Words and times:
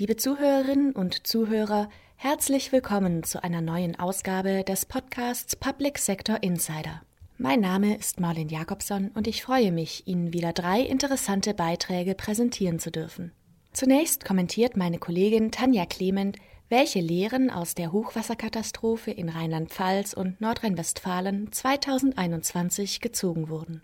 Liebe 0.00 0.16
Zuhörerinnen 0.16 0.92
und 0.92 1.26
Zuhörer, 1.26 1.90
herzlich 2.16 2.72
willkommen 2.72 3.22
zu 3.22 3.44
einer 3.44 3.60
neuen 3.60 4.00
Ausgabe 4.00 4.64
des 4.64 4.86
Podcasts 4.86 5.56
Public 5.56 5.98
Sector 5.98 6.42
Insider. 6.42 7.02
Mein 7.36 7.60
Name 7.60 7.98
ist 7.98 8.18
Marlin 8.18 8.48
Jakobson 8.48 9.10
und 9.12 9.26
ich 9.26 9.42
freue 9.42 9.72
mich, 9.72 10.06
Ihnen 10.06 10.32
wieder 10.32 10.54
drei 10.54 10.80
interessante 10.80 11.52
Beiträge 11.52 12.14
präsentieren 12.14 12.78
zu 12.78 12.90
dürfen. 12.90 13.32
Zunächst 13.74 14.24
kommentiert 14.24 14.74
meine 14.74 14.98
Kollegin 14.98 15.50
Tanja 15.50 15.84
Clement, 15.84 16.38
welche 16.70 17.00
Lehren 17.00 17.50
aus 17.50 17.74
der 17.74 17.92
Hochwasserkatastrophe 17.92 19.10
in 19.10 19.28
Rheinland-Pfalz 19.28 20.14
und 20.14 20.40
Nordrhein-Westfalen 20.40 21.52
2021 21.52 23.02
gezogen 23.02 23.50
wurden. 23.50 23.82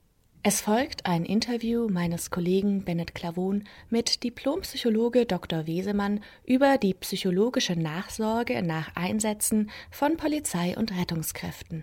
Es 0.49 0.61
folgt 0.61 1.07
ein 1.07 1.25
Interview 1.25 1.89
meines 1.89 2.31
Kollegen 2.31 2.85
Bennett 2.85 3.17
Clavon 3.17 3.65
mit 3.91 4.23
Diplompsychologe 4.23 5.27
Dr. 5.27 5.67
Wesemann 5.67 6.21
über 6.45 6.79
die 6.79 6.95
psychologische 6.95 7.75
Nachsorge 7.75 8.63
nach 8.63 8.95
Einsätzen 8.95 9.73
von 9.90 10.17
Polizei 10.17 10.77
und 10.79 10.96
Rettungskräften. 10.96 11.82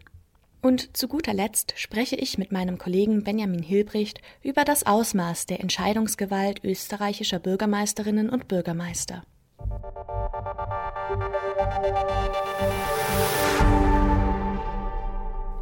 Und 0.61 0.95
zu 0.95 1.09
guter 1.09 1.33
Letzt 1.33 1.73
spreche 1.75 2.15
ich 2.15 2.37
mit 2.37 2.53
meinem 2.53 2.77
Kollegen 2.77 3.25
Benjamin 3.25 3.63
Hilbricht 3.63 4.21
über 4.41 4.63
das 4.63 4.85
Ausmaß 4.85 5.45
der 5.45 5.59
Entscheidungsgewalt 5.59 6.63
österreichischer 6.63 7.39
Bürgermeisterinnen 7.39 8.29
und 8.29 8.47
Bürgermeister. 8.47 9.23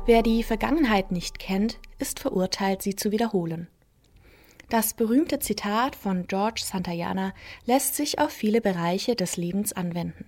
Wer 0.06 0.22
die 0.22 0.44
Vergangenheit 0.44 1.12
nicht 1.12 1.40
kennt, 1.40 1.80
ist 2.02 2.20
verurteilt, 2.20 2.82
sie 2.82 2.96
zu 2.96 3.12
wiederholen. 3.12 3.68
Das 4.70 4.94
berühmte 4.94 5.40
Zitat 5.40 5.96
von 5.96 6.28
George 6.28 6.62
Santayana 6.64 7.34
lässt 7.66 7.96
sich 7.96 8.20
auf 8.20 8.32
viele 8.32 8.62
Bereiche 8.62 9.16
des 9.16 9.38
Lebens 9.38 9.73
anwenden. 9.73 10.26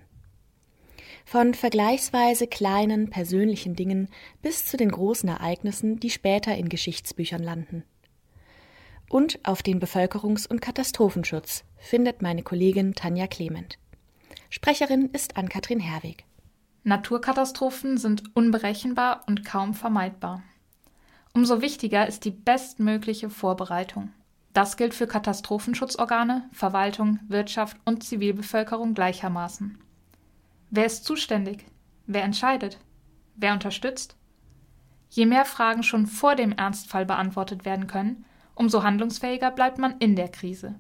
Von 1.25 1.53
vergleichsweise 1.53 2.47
kleinen 2.47 3.09
persönlichen 3.09 3.75
Dingen 3.75 4.09
bis 4.41 4.65
zu 4.65 4.75
den 4.75 4.91
großen 4.91 5.29
Ereignissen, 5.29 5.99
die 5.99 6.09
später 6.09 6.55
in 6.55 6.67
Geschichtsbüchern 6.67 7.41
landen. 7.41 7.85
Und 9.09 9.39
auf 9.43 9.63
den 9.63 9.79
Bevölkerungs- 9.79 10.47
und 10.47 10.61
Katastrophenschutz 10.61 11.63
findet 11.77 12.21
meine 12.21 12.43
Kollegin 12.43 12.95
Tanja 12.95 13.27
Clement. 13.27 13.77
Sprecherin 14.49 15.09
ist 15.13 15.37
Ann-Kathrin 15.37 15.79
Herweg. 15.79 16.25
Naturkatastrophen 16.83 17.97
sind 17.97 18.35
unberechenbar 18.35 19.23
und 19.27 19.45
kaum 19.45 19.73
vermeidbar. 19.73 20.43
Umso 21.35 21.61
wichtiger 21.61 22.07
ist 22.07 22.25
die 22.25 22.31
bestmögliche 22.31 23.27
Vorbereitung. 23.27 24.11
Das 24.53 24.77
gilt 24.77 24.93
für 24.93 25.07
Katastrophenschutzorgane, 25.07 26.47
Verwaltung, 26.51 27.19
Wirtschaft 27.27 27.75
und 27.85 28.03
Zivilbevölkerung 28.03 28.93
gleichermaßen. 28.93 29.79
Wer 30.69 30.85
ist 30.85 31.05
zuständig? 31.05 31.65
Wer 32.05 32.23
entscheidet? 32.23 32.77
Wer 33.35 33.53
unterstützt? 33.53 34.15
Je 35.09 35.25
mehr 35.25 35.45
Fragen 35.45 35.81
schon 35.81 36.05
vor 36.05 36.35
dem 36.35 36.51
Ernstfall 36.51 37.05
beantwortet 37.05 37.65
werden 37.65 37.87
können, 37.87 38.25
umso 38.53 38.83
handlungsfähiger 38.83 39.49
bleibt 39.49 39.79
man 39.79 39.97
in 39.97 40.15
der 40.15 40.29
Krise. 40.29 40.75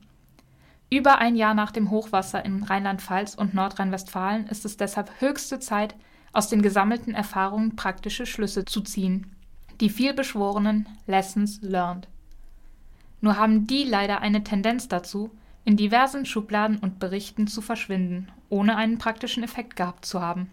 Über 0.91 1.17
ein 1.17 1.35
Jahr 1.35 1.55
nach 1.55 1.71
dem 1.71 1.89
Hochwasser 1.89 2.45
in 2.45 2.61
Rheinland-Pfalz 2.61 3.33
und 3.33 3.55
Nordrhein-Westfalen 3.55 4.45
ist 4.45 4.65
es 4.65 4.77
deshalb 4.77 5.19
höchste 5.19 5.59
Zeit, 5.59 5.95
aus 6.31 6.49
den 6.49 6.61
gesammelten 6.61 7.15
Erfahrungen 7.15 7.75
praktische 7.75 8.27
Schlüsse 8.27 8.65
zu 8.65 8.81
ziehen. 8.81 9.35
Die 9.83 9.89
vielbeschworenen 9.89 10.87
Lessons 11.07 11.59
learned. 11.61 12.07
Nur 13.19 13.35
haben 13.35 13.67
die 13.67 13.83
leider 13.83 14.21
eine 14.21 14.41
Tendenz 14.41 14.87
dazu, 14.87 15.29
in 15.65 15.75
diversen 15.75 16.25
Schubladen 16.25 16.77
und 16.77 16.99
Berichten 16.99 17.47
zu 17.47 17.59
verschwinden, 17.61 18.29
ohne 18.47 18.77
einen 18.77 18.97
praktischen 18.97 19.43
Effekt 19.43 19.75
gehabt 19.75 20.05
zu 20.05 20.21
haben. 20.21 20.49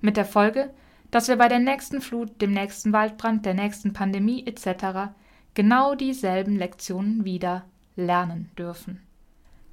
Mit 0.00 0.16
der 0.16 0.24
Folge, 0.24 0.72
dass 1.10 1.28
wir 1.28 1.36
bei 1.36 1.48
der 1.48 1.58
nächsten 1.58 2.00
Flut, 2.00 2.40
dem 2.40 2.54
nächsten 2.54 2.94
Waldbrand, 2.94 3.44
der 3.44 3.52
nächsten 3.52 3.92
Pandemie 3.92 4.46
etc. 4.46 5.12
genau 5.52 5.94
dieselben 5.94 6.56
Lektionen 6.56 7.26
wieder 7.26 7.66
lernen 7.96 8.50
dürfen. 8.56 9.02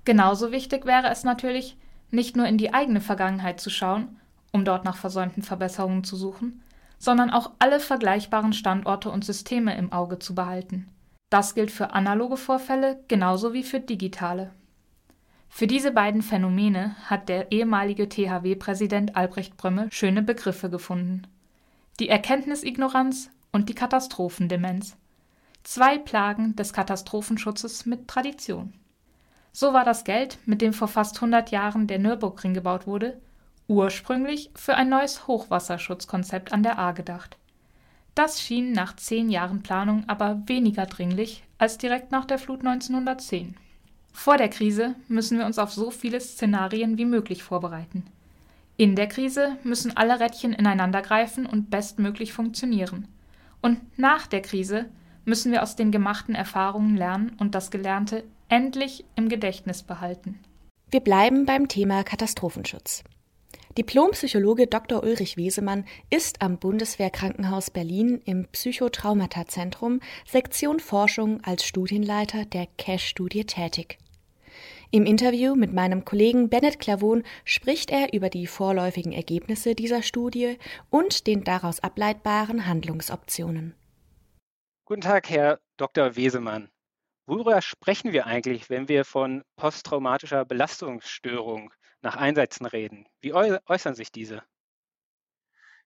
Genauso 0.04 0.52
wichtig 0.52 0.86
wäre 0.86 1.10
es 1.10 1.24
natürlich, 1.24 1.78
nicht 2.10 2.36
nur 2.36 2.46
in 2.46 2.58
die 2.58 2.74
eigene 2.74 3.00
Vergangenheit 3.00 3.62
zu 3.62 3.70
schauen, 3.70 4.18
um 4.52 4.66
dort 4.66 4.84
nach 4.84 4.98
versäumten 4.98 5.44
Verbesserungen 5.44 6.04
zu 6.04 6.18
suchen, 6.18 6.62
sondern 7.02 7.32
auch 7.32 7.50
alle 7.58 7.80
vergleichbaren 7.80 8.54
Standorte 8.54 9.10
und 9.10 9.26
Systeme 9.26 9.76
im 9.76 9.92
Auge 9.92 10.20
zu 10.20 10.36
behalten. 10.36 10.88
Das 11.32 11.56
gilt 11.56 11.72
für 11.72 11.94
analoge 11.94 12.38
Vorfälle 12.38 13.04
genauso 13.08 13.54
wie 13.54 13.64
für 13.64 13.80
digitale. 13.80 14.52
Für 15.50 15.66
diese 15.66 15.92
beiden 15.92 16.22
Phänomene 16.22 16.96
hat 17.06 17.28
der 17.28 17.52
ehemalige 17.52 18.08
THW-Präsident 18.08 19.16
Albrecht 19.16 19.58
Brömme 19.58 19.88
schöne 19.90 20.22
Begriffe 20.22 20.70
gefunden. 20.70 21.24
Die 22.00 22.08
Erkenntnisignoranz 22.08 23.32
und 23.52 23.68
die 23.68 23.76
Katastrophendemenz. 23.76 24.96
Zwei 25.64 25.98
Plagen 25.98 26.56
des 26.56 26.72
Katastrophenschutzes 26.72 27.88
mit 27.88 28.08
Tradition. 28.08 28.74
So 29.52 29.74
war 29.74 29.86
das 29.86 30.04
Geld, 30.04 30.38
mit 30.46 30.62
dem 30.62 30.72
vor 30.72 30.88
fast 30.88 31.16
100 31.16 31.50
Jahren 31.50 31.88
der 31.88 31.98
Nürburgring 31.98 32.54
gebaut 32.54 32.86
wurde, 32.86 33.20
ursprünglich 33.72 34.52
für 34.54 34.76
ein 34.76 34.90
neues 34.90 35.28
Hochwasserschutzkonzept 35.28 36.52
an 36.52 36.62
der 36.62 36.78
Ahr 36.78 36.94
gedacht. 36.94 37.38
Das 38.14 38.42
schien 38.42 38.74
nach 38.74 38.98
zehn 38.98 39.30
Jahren 39.30 39.64
Planung 39.64 40.04
aber 40.08 40.42
weniger 40.46 40.86
dringlich 40.86 41.44
als 41.58 41.78
direkt 41.78 42.12
nach 42.12 42.26
der 42.26 42.38
Flut 42.38 42.60
1910. 42.60 43.56
Vor 44.12 44.36
der 44.36 44.50
Krise 44.50 44.96
müssen 45.08 45.38
wir 45.38 45.46
uns 45.46 45.58
auf 45.58 45.72
so 45.72 45.90
viele 45.90 46.20
Szenarien 46.20 46.98
wie 46.98 47.06
möglich 47.06 47.44
vorbereiten. 47.44 48.06
In 48.76 48.98
der 48.98 49.08
Krise 49.08 49.56
müssen 49.64 49.96
alle 49.96 50.20
Rädchen 50.20 50.52
ineinander 50.52 51.02
greifen 51.02 51.46
und 51.46 51.70
bestmöglich 51.70 52.34
funktionieren. 52.34 53.08
Und 53.62 53.80
nach 53.98 54.28
der 54.28 54.42
Krise 54.42 54.90
müssen 55.24 55.54
wir 55.54 55.64
aus 55.64 55.78
den 55.78 55.92
gemachten 55.92 56.36
Erfahrungen 56.36 56.98
lernen 56.98 57.38
und 57.40 57.56
das 57.56 57.72
Gelernte 57.72 58.26
endlich 58.50 59.06
im 59.16 59.30
Gedächtnis 59.30 59.84
behalten. 59.84 60.40
Wir 60.90 61.00
bleiben 61.00 61.46
beim 61.46 61.70
Thema 61.70 62.04
Katastrophenschutz. 62.04 63.04
Diplompsychologe 63.78 64.68
Dr. 64.68 65.02
Ulrich 65.02 65.38
Wesemann 65.38 65.86
ist 66.10 66.42
am 66.42 66.60
Bundeswehrkrankenhaus 66.60 67.72
Berlin 67.72 68.22
im 68.26 68.48
Psychotraumata-Zentrum 68.48 70.02
Sektion 70.26 70.82
Forschung 70.82 71.42
als 71.46 71.64
Studienleiter 71.64 72.44
der 72.44 72.68
CASH-Studie 72.78 73.46
tätig. 73.46 73.98
Im 74.92 75.06
Interview 75.06 75.56
mit 75.56 75.72
meinem 75.72 76.04
Kollegen 76.04 76.50
Bennett 76.50 76.82
Clavon 76.82 77.24
spricht 77.46 77.92
er 77.92 78.12
über 78.12 78.30
die 78.30 78.46
vorläufigen 78.46 79.14
Ergebnisse 79.14 79.74
dieser 79.74 80.02
Studie 80.02 80.58
und 80.90 81.26
den 81.26 81.46
daraus 81.46 81.80
ableitbaren 81.80 82.68
Handlungsoptionen. 82.68 83.74
Guten 84.84 85.02
Tag, 85.02 85.30
Herr 85.30 85.62
Dr. 85.78 86.18
Wesemann. 86.18 86.70
Worüber 87.26 87.62
sprechen 87.62 88.12
wir 88.12 88.26
eigentlich, 88.26 88.70
wenn 88.70 88.90
wir 88.90 89.06
von 89.06 89.44
posttraumatischer 89.56 90.44
Belastungsstörung 90.44 91.72
nach 92.02 92.18
Einsätzen 92.18 92.66
reden? 92.66 93.08
Wie 93.22 93.34
äußern 93.34 93.96
sich 93.96 94.12
diese? 94.12 94.44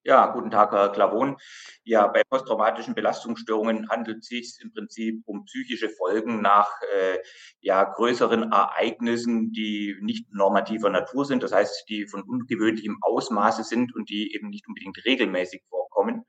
Ja, 0.08 0.28
guten 0.28 0.52
Tag, 0.52 0.72
Herr 0.72 0.92
Klavon. 0.92 1.36
Ja, 1.84 2.06
bei 2.06 2.22
posttraumatischen 2.30 2.94
Belastungsstörungen 2.94 3.90
handelt 3.90 4.20
es 4.20 4.28
sich 4.28 4.56
im 4.62 4.72
Prinzip 4.72 5.24
um 5.26 5.46
psychische 5.46 5.90
Folgen 5.90 6.44
nach 6.44 6.70
äh, 6.96 7.18
ja, 7.60 7.84
größeren 7.84 8.52
Ereignissen, 8.52 9.52
die 9.52 9.98
nicht 10.02 10.32
normativer 10.32 10.92
Natur 10.92 11.26
sind, 11.26 11.42
das 11.42 11.54
heißt, 11.54 11.90
die 11.90 12.06
von 12.06 12.22
ungewöhnlichem 12.22 13.00
Ausmaße 13.02 13.64
sind 13.64 13.96
und 13.96 14.08
die 14.12 14.36
eben 14.36 14.50
nicht 14.50 14.68
unbedingt 14.68 15.04
regelmäßig 15.06 15.64
vorkommen. 15.68 16.24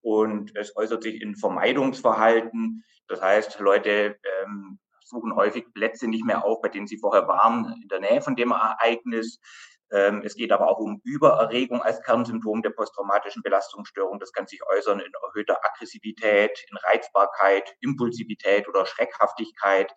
Und 0.00 0.56
es 0.56 0.74
äußert 0.74 1.02
sich 1.02 1.20
in 1.20 1.36
Vermeidungsverhalten, 1.36 2.82
das 3.08 3.20
heißt, 3.20 3.60
Leute 3.60 4.16
ähm, 4.42 4.78
suchen 5.08 5.34
häufig 5.34 5.72
Plätze 5.74 6.08
nicht 6.08 6.24
mehr 6.24 6.44
auf, 6.44 6.60
bei 6.60 6.68
denen 6.68 6.86
sie 6.86 6.98
vorher 6.98 7.26
waren, 7.26 7.74
in 7.82 7.88
der 7.88 8.00
Nähe 8.00 8.20
von 8.22 8.36
dem 8.36 8.52
Ereignis. 8.52 9.40
Ähm, 9.90 10.22
es 10.24 10.34
geht 10.34 10.52
aber 10.52 10.68
auch 10.68 10.78
um 10.78 11.00
Übererregung 11.04 11.82
als 11.82 12.02
Kernsymptom 12.02 12.62
der 12.62 12.70
posttraumatischen 12.70 13.42
Belastungsstörung. 13.42 14.20
Das 14.20 14.32
kann 14.32 14.46
sich 14.46 14.60
äußern 14.66 15.00
in 15.00 15.12
erhöhter 15.22 15.58
Aggressivität, 15.64 16.58
in 16.70 16.76
Reizbarkeit, 16.76 17.74
Impulsivität 17.80 18.68
oder 18.68 18.84
Schreckhaftigkeit. 18.84 19.92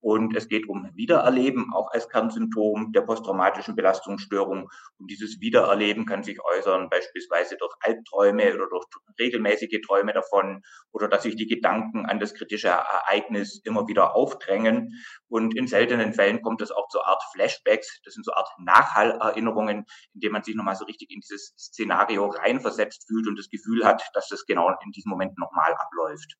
Und 0.00 0.34
es 0.34 0.48
geht 0.48 0.68
um 0.68 0.88
Wiedererleben, 0.94 1.72
auch 1.74 1.90
als 1.90 2.08
Kernsymptom 2.08 2.92
der 2.92 3.02
posttraumatischen 3.02 3.76
Belastungsstörung. 3.76 4.70
Und 4.98 5.10
dieses 5.10 5.40
Wiedererleben 5.40 6.06
kann 6.06 6.22
sich 6.22 6.38
äußern 6.42 6.88
beispielsweise 6.88 7.56
durch 7.58 7.74
Albträume 7.80 8.54
oder 8.54 8.66
durch 8.70 8.86
regelmäßige 9.18 9.80
Träume 9.86 10.12
davon 10.14 10.62
oder 10.92 11.08
dass 11.08 11.24
sich 11.24 11.36
die 11.36 11.46
Gedanken 11.46 12.06
an 12.06 12.18
das 12.18 12.32
kritische 12.34 12.68
Ereignis 12.68 13.60
immer 13.64 13.86
wieder 13.88 14.14
aufdrängen. 14.14 14.98
Und 15.28 15.56
in 15.56 15.66
seltenen 15.66 16.14
Fällen 16.14 16.40
kommt 16.40 16.62
es 16.62 16.70
auch 16.70 16.88
zur 16.88 17.06
Art 17.06 17.22
Flashbacks. 17.34 18.00
Das 18.04 18.14
sind 18.14 18.24
so 18.24 18.32
Art 18.32 18.48
Nachhallerinnerungen, 18.58 19.84
in 20.14 20.20
denen 20.20 20.32
man 20.32 20.42
sich 20.42 20.54
nochmal 20.54 20.76
so 20.76 20.86
richtig 20.86 21.10
in 21.10 21.20
dieses 21.20 21.54
Szenario 21.58 22.26
reinversetzt 22.26 23.06
fühlt 23.06 23.28
und 23.28 23.38
das 23.38 23.50
Gefühl 23.50 23.84
hat, 23.84 24.02
dass 24.14 24.28
das 24.28 24.46
genau 24.46 24.70
in 24.82 24.92
diesem 24.92 25.10
Moment 25.10 25.38
nochmal 25.38 25.74
abläuft. 25.74 26.36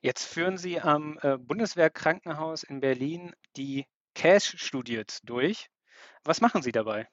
Jetzt 0.00 0.24
führen 0.26 0.56
Sie 0.56 0.80
am 0.80 1.18
äh, 1.22 1.38
Bundeswehrkrankenhaus 1.38 2.62
in 2.62 2.80
Berlin 2.80 3.34
die 3.56 3.86
CASH-Studie 4.14 5.02
durch. 5.24 5.68
Was 6.24 6.40
machen 6.40 6.62
Sie 6.62 6.72
dabei? 6.72 7.08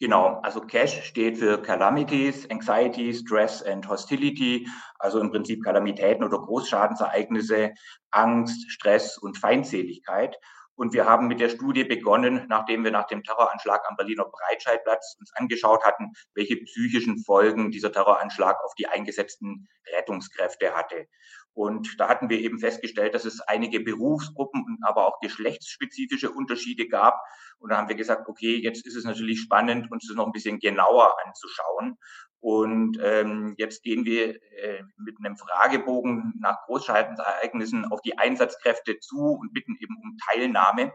Genau, 0.00 0.40
also 0.42 0.60
CASH 0.60 1.02
steht 1.02 1.38
für 1.38 1.60
Calamities, 1.60 2.48
Anxiety, 2.50 3.12
Stress 3.12 3.62
and 3.62 3.88
Hostility, 3.88 4.68
also 5.00 5.20
im 5.20 5.32
Prinzip 5.32 5.64
Kalamitäten 5.64 6.22
oder 6.22 6.38
Großschadensereignisse, 6.38 7.72
Angst, 8.12 8.70
Stress 8.70 9.18
und 9.18 9.36
Feindseligkeit. 9.36 10.38
Und 10.78 10.92
wir 10.92 11.06
haben 11.06 11.26
mit 11.26 11.40
der 11.40 11.48
Studie 11.48 11.82
begonnen, 11.82 12.46
nachdem 12.48 12.84
wir 12.84 12.92
nach 12.92 13.08
dem 13.08 13.24
Terroranschlag 13.24 13.82
am 13.88 13.96
Berliner 13.96 14.26
Breitscheidplatz 14.26 15.16
uns 15.18 15.32
angeschaut 15.34 15.82
hatten, 15.82 16.12
welche 16.34 16.56
psychischen 16.58 17.18
Folgen 17.24 17.72
dieser 17.72 17.90
Terroranschlag 17.90 18.56
auf 18.64 18.76
die 18.76 18.86
eingesetzten 18.86 19.66
Rettungskräfte 19.92 20.76
hatte. 20.76 21.08
Und 21.52 21.98
da 21.98 22.08
hatten 22.08 22.30
wir 22.30 22.38
eben 22.38 22.60
festgestellt, 22.60 23.16
dass 23.16 23.24
es 23.24 23.40
einige 23.40 23.80
Berufsgruppen, 23.80 24.78
aber 24.82 25.08
auch 25.08 25.18
geschlechtsspezifische 25.18 26.30
Unterschiede 26.30 26.86
gab. 26.86 27.20
Und 27.58 27.70
da 27.70 27.78
haben 27.78 27.88
wir 27.88 27.96
gesagt, 27.96 28.28
okay, 28.28 28.54
jetzt 28.62 28.86
ist 28.86 28.94
es 28.94 29.02
natürlich 29.02 29.40
spannend, 29.40 29.90
uns 29.90 30.06
das 30.06 30.16
noch 30.16 30.26
ein 30.26 30.32
bisschen 30.32 30.60
genauer 30.60 31.16
anzuschauen. 31.26 31.98
Und 32.40 32.98
ähm, 33.02 33.54
jetzt 33.58 33.82
gehen 33.82 34.04
wir 34.04 34.36
äh, 34.52 34.82
mit 34.96 35.16
einem 35.18 35.36
Fragebogen 35.36 36.34
nach 36.38 36.64
Großschadensereignissen 36.66 37.86
auf 37.86 38.00
die 38.00 38.16
Einsatzkräfte 38.16 39.00
zu 39.00 39.38
und 39.40 39.52
bitten 39.52 39.76
eben 39.80 39.96
um 40.02 40.16
Teilnahme 40.28 40.92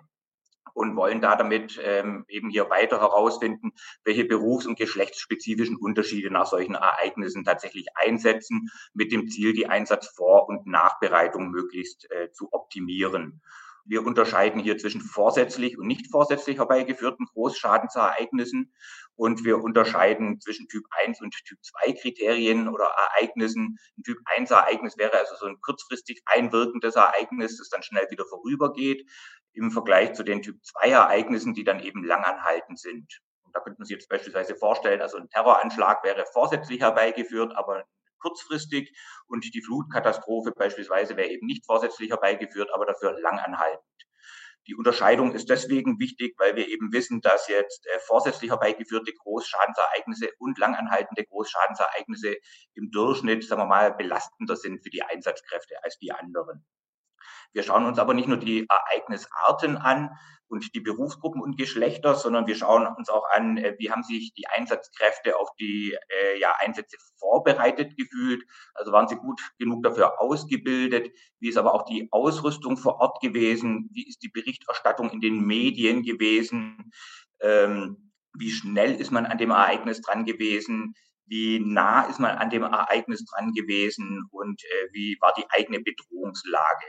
und 0.74 0.96
wollen 0.96 1.22
da 1.22 1.36
damit 1.36 1.80
ähm, 1.84 2.26
eben 2.28 2.50
hier 2.50 2.70
weiter 2.70 3.00
herausfinden, 3.00 3.74
welche 4.04 4.26
berufs- 4.26 4.66
und 4.66 4.78
geschlechtsspezifischen 4.78 5.76
Unterschiede 5.76 6.32
nach 6.32 6.48
solchen 6.48 6.76
Ereignissen 6.76 7.44
tatsächlich 7.44 7.88
einsetzen, 7.96 8.70
mit 8.94 9.12
dem 9.12 9.28
Ziel, 9.28 9.54
die 9.54 9.68
Einsatzvor- 9.68 10.48
und 10.48 10.66
Nachbereitung 10.66 11.50
möglichst 11.50 12.10
äh, 12.12 12.32
zu 12.32 12.52
optimieren. 12.52 13.42
Wir 13.86 14.06
unterscheiden 14.06 14.62
hier 14.62 14.78
zwischen 14.78 15.02
vorsätzlich 15.02 15.78
und 15.78 15.88
nicht 15.88 16.10
vorsätzlich 16.10 16.58
herbeigeführten 16.58 17.26
Großschadensereignissen 17.26 18.74
und 19.16 19.44
wir 19.44 19.62
unterscheiden 19.62 20.40
zwischen 20.40 20.68
Typ 20.68 20.86
1 21.04 21.22
und 21.22 21.34
Typ 21.46 21.58
2 21.62 21.94
Kriterien 21.94 22.70
oder 22.70 22.86
Ereignissen. 22.86 23.78
Ein 23.98 24.04
Typ 24.04 24.18
1 24.26 24.52
Ereignis 24.52 24.98
wäre 24.98 25.18
also 25.20 25.36
so 25.36 25.48
ein 25.48 25.60
kurzfristig 25.62 26.22
einwirkendes 26.26 26.96
Ereignis, 26.96 27.58
das 27.58 27.70
dann 27.70 27.84
schnell 27.84 28.08
wieder 28.10 28.26
vorübergeht, 28.26 29.06
im 29.54 29.70
Vergleich 29.70 30.14
zu 30.14 30.24
den 30.24 30.42
Typ 30.42 30.64
2 30.64 30.90
Ereignissen, 30.90 31.54
die 31.54 31.64
dann 31.66 31.82
eben 31.82 32.04
langanhaltend 32.06 32.80
sind. 32.80 33.20
Und 33.44 33.56
da 33.56 33.60
könnte 33.60 33.80
man 33.80 33.86
sich 33.86 33.96
jetzt 33.96 34.10
beispielsweise 34.10 34.56
vorstellen, 34.56 35.02
also 35.02 35.18
ein 35.18 35.30
Terroranschlag 35.30 36.04
wäre 36.04 36.26
vorsätzlich 36.32 36.80
herbeigeführt, 36.80 37.54
aber 37.56 37.84
kurzfristig 38.24 38.96
und 39.28 39.54
die 39.54 39.62
Flutkatastrophe 39.62 40.52
beispielsweise 40.52 41.18
wäre 41.18 41.30
eben 41.30 41.46
nicht 41.46 41.66
vorsätzlich 41.66 42.10
herbeigeführt, 42.10 42.70
aber 42.74 42.86
dafür 42.86 43.20
langanhaltend. 43.20 43.84
Die 44.68 44.76
Unterscheidung 44.76 45.34
ist 45.34 45.50
deswegen 45.50 46.00
wichtig, 46.00 46.36
weil 46.38 46.56
wir 46.56 46.70
eben 46.70 46.94
wissen, 46.94 47.20
dass 47.20 47.50
jetzt 47.50 47.86
äh, 47.86 48.00
vorsätzlich 48.08 48.50
herbeigeführte 48.50 49.12
Großschadensereignisse 49.12 50.30
und 50.40 50.58
langanhaltende 50.58 51.26
Großschadensereignisse 51.26 52.38
im 52.74 52.90
Durchschnitt, 52.90 53.44
sagen 53.44 53.62
wir 53.62 53.66
mal, 53.66 53.94
belastender 53.94 54.56
sind 54.56 54.82
für 54.82 54.90
die 54.90 55.04
Einsatzkräfte 55.04 55.76
als 55.84 55.98
die 56.00 56.14
anderen. 56.14 56.66
Wir 57.52 57.64
schauen 57.64 57.86
uns 57.86 58.00
aber 58.00 58.14
nicht 58.14 58.30
nur 58.30 58.38
die 58.38 58.66
Ereignisarten 58.70 59.76
an 59.78 60.12
und 60.54 60.74
die 60.76 60.80
Berufsgruppen 60.80 61.42
und 61.42 61.58
Geschlechter, 61.58 62.14
sondern 62.14 62.46
wir 62.46 62.56
schauen 62.56 62.88
uns 62.96 63.10
auch 63.10 63.26
an, 63.32 63.58
äh, 63.58 63.76
wie 63.80 63.90
haben 63.90 64.04
sich 64.04 64.34
die 64.34 64.48
Einsatzkräfte 64.48 65.38
auf 65.38 65.50
die 65.60 65.98
äh, 66.10 66.40
ja, 66.40 66.54
Einsätze 66.60 66.96
vorbereitet 67.18 67.98
gefühlt. 67.98 68.44
Also 68.76 68.92
waren 68.92 69.08
sie 69.08 69.16
gut 69.16 69.42
genug 69.58 69.84
dafür 69.84 70.22
ausgebildet? 70.22 71.12
Wie 71.40 71.50
ist 71.50 71.58
aber 71.58 71.74
auch 71.74 71.86
die 71.86 72.08
Ausrüstung 72.12 72.78
vor 72.78 73.00
Ort 73.00 73.20
gewesen? 73.20 73.90
Wie 73.92 74.08
ist 74.08 74.22
die 74.22 74.30
Berichterstattung 74.30 75.10
in 75.10 75.22
den 75.22 75.42
Medien 75.42 76.04
gewesen? 76.04 76.92
Ähm, 77.42 78.12
wie 78.38 78.52
schnell 78.52 78.94
ist 78.94 79.12
man 79.12 79.26
an 79.26 79.40
dem 79.40 79.50
Ereignis 79.50 80.02
dran 80.02 80.24
gewesen? 80.24 80.94
Wie 81.26 81.60
nah 81.60 82.04
ist 82.04 82.20
man 82.20 82.38
an 82.38 82.52
dem 82.52 82.62
Ereignis 82.62 83.26
dran 83.26 83.54
gewesen 83.54 84.24
und 84.30 84.62
äh, 84.64 84.88
wie 84.92 85.18
war 85.20 85.34
die 85.36 85.46
eigene 85.50 85.80
Bedrohungslage? 85.80 86.86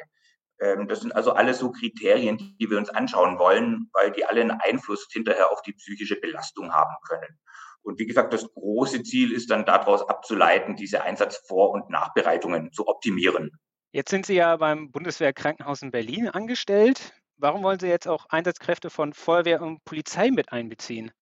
Ähm, 0.60 0.88
das 0.88 1.00
sind 1.00 1.14
also 1.14 1.32
alles 1.32 1.58
so 1.58 1.70
Kriterien, 1.72 2.56
die 2.60 2.70
wir 2.70 2.78
uns 2.78 2.90
anschauen 2.90 3.38
wollen, 3.38 3.90
weil 3.92 4.12
die 4.12 4.24
alle 4.24 4.40
einen 4.40 4.52
Einfluss 4.52 5.06
hinterher 5.10 5.50
auf 5.50 5.62
die 5.62 5.72
psychische 5.72 6.16
Belastung 6.16 6.72
haben 6.72 6.94
können. 7.08 7.38
Und 7.82 7.98
wie 7.98 8.06
gesagt, 8.06 8.32
das 8.32 8.50
große 8.54 9.02
Ziel 9.02 9.32
ist 9.32 9.50
dann 9.50 9.66
daraus 9.66 10.08
abzuleiten, 10.08 10.74
diese 10.76 11.02
Einsatzvor- 11.02 11.70
und 11.70 11.90
Nachbereitungen 11.90 12.72
zu 12.72 12.88
optimieren. 12.88 13.50
Jetzt 13.92 14.10
sind 14.10 14.26
Sie 14.26 14.34
ja 14.34 14.56
beim 14.56 14.90
Bundeswehrkrankenhaus 14.90 15.82
in 15.82 15.90
Berlin 15.90 16.28
angestellt. 16.28 17.12
Warum 17.36 17.62
wollen 17.62 17.78
Sie 17.78 17.88
jetzt 17.88 18.08
auch 18.08 18.26
Einsatzkräfte 18.28 18.90
von 18.90 19.12
Feuerwehr 19.12 19.60
und 19.60 19.84
Polizei 19.84 20.30
mit 20.30 20.50
einbeziehen? 20.50 21.12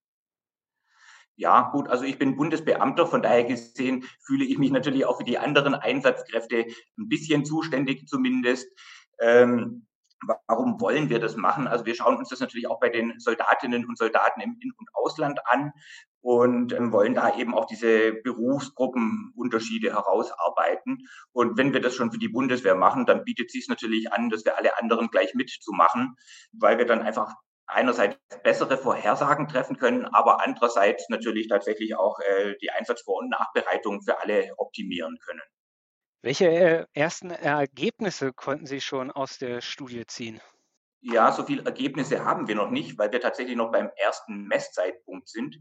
Ja, 1.36 1.70
gut, 1.72 1.88
also 1.88 2.04
ich 2.04 2.18
bin 2.18 2.36
Bundesbeamter, 2.36 3.06
von 3.06 3.22
daher 3.22 3.44
gesehen 3.44 4.04
fühle 4.24 4.44
ich 4.44 4.58
mich 4.58 4.70
natürlich 4.70 5.06
auch 5.06 5.18
für 5.18 5.24
die 5.24 5.38
anderen 5.38 5.74
Einsatzkräfte 5.74 6.66
ein 6.98 7.08
bisschen 7.08 7.44
zuständig 7.44 8.06
zumindest. 8.06 8.68
Ähm, 9.22 9.86
warum 10.46 10.80
wollen 10.80 11.08
wir 11.08 11.18
das 11.18 11.36
machen? 11.36 11.66
Also 11.66 11.86
wir 11.86 11.94
schauen 11.94 12.16
uns 12.16 12.28
das 12.28 12.40
natürlich 12.40 12.68
auch 12.68 12.80
bei 12.80 12.88
den 12.88 13.18
Soldatinnen 13.18 13.86
und 13.86 13.98
Soldaten 13.98 14.40
im 14.40 14.56
In- 14.60 14.72
und 14.76 14.88
Ausland 14.94 15.40
an 15.46 15.72
und 16.20 16.72
ähm, 16.72 16.92
wollen 16.92 17.14
da 17.14 17.36
eben 17.36 17.54
auch 17.54 17.66
diese 17.66 18.12
Berufsgruppenunterschiede 18.12 19.92
herausarbeiten. 19.92 21.08
Und 21.32 21.58
wenn 21.58 21.72
wir 21.72 21.80
das 21.80 21.94
schon 21.94 22.12
für 22.12 22.18
die 22.18 22.28
Bundeswehr 22.28 22.74
machen, 22.74 23.06
dann 23.06 23.24
bietet 23.24 23.50
sich 23.50 23.62
es 23.62 23.68
natürlich 23.68 24.12
an, 24.12 24.30
dass 24.30 24.44
wir 24.44 24.56
alle 24.56 24.78
anderen 24.78 25.08
gleich 25.08 25.34
mitzumachen, 25.34 26.16
weil 26.52 26.78
wir 26.78 26.86
dann 26.86 27.02
einfach 27.02 27.34
einerseits 27.66 28.18
bessere 28.42 28.76
Vorhersagen 28.76 29.48
treffen 29.48 29.78
können, 29.78 30.04
aber 30.06 30.44
andererseits 30.44 31.08
natürlich 31.08 31.48
tatsächlich 31.48 31.96
auch 31.96 32.18
äh, 32.20 32.54
die 32.60 32.70
Einsatzvor- 32.70 33.18
und 33.18 33.30
Nachbereitung 33.30 34.02
für 34.02 34.20
alle 34.20 34.52
optimieren 34.58 35.16
können. 35.24 35.40
Welche 36.24 36.46
äh, 36.46 36.86
ersten 36.94 37.30
Ergebnisse 37.30 38.32
konnten 38.32 38.66
Sie 38.66 38.80
schon 38.80 39.10
aus 39.10 39.38
der 39.38 39.60
Studie 39.60 40.06
ziehen? 40.06 40.40
Ja, 41.00 41.32
so 41.32 41.42
viele 41.42 41.64
Ergebnisse 41.64 42.24
haben 42.24 42.46
wir 42.46 42.54
noch 42.54 42.70
nicht, 42.70 42.96
weil 42.96 43.10
wir 43.10 43.20
tatsächlich 43.20 43.56
noch 43.56 43.72
beim 43.72 43.90
ersten 43.96 44.44
Messzeitpunkt 44.44 45.28
sind. 45.28 45.58